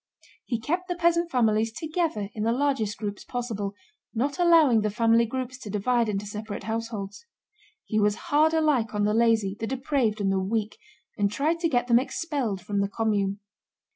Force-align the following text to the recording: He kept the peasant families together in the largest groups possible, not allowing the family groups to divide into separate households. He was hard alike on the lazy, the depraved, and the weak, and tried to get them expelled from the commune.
He 0.45 0.59
kept 0.59 0.87
the 0.87 0.95
peasant 0.95 1.29
families 1.29 1.71
together 1.71 2.29
in 2.33 2.41
the 2.41 2.51
largest 2.51 2.97
groups 2.97 3.23
possible, 3.23 3.75
not 4.15 4.39
allowing 4.39 4.81
the 4.81 4.89
family 4.89 5.27
groups 5.27 5.59
to 5.59 5.69
divide 5.69 6.09
into 6.09 6.25
separate 6.25 6.63
households. 6.63 7.23
He 7.85 7.99
was 7.99 8.15
hard 8.31 8.55
alike 8.55 8.95
on 8.95 9.03
the 9.03 9.13
lazy, 9.13 9.55
the 9.59 9.67
depraved, 9.67 10.19
and 10.19 10.31
the 10.31 10.39
weak, 10.39 10.79
and 11.19 11.29
tried 11.31 11.59
to 11.59 11.69
get 11.69 11.85
them 11.85 11.99
expelled 11.99 12.61
from 12.61 12.81
the 12.81 12.89
commune. 12.89 13.41